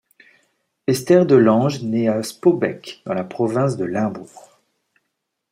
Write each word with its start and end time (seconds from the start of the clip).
Esther 0.87 1.27
de 1.27 1.35
Lange 1.35 1.83
naît 1.83 2.07
à 2.07 2.23
Spaubeek, 2.23 3.03
dans 3.05 3.13
la 3.13 3.23
province 3.23 3.77
de 3.77 3.85
Limbourg. 3.85 4.57